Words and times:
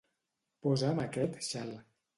Posa'm 0.67 1.05
aquest 1.07 1.41
xal. 1.51 1.75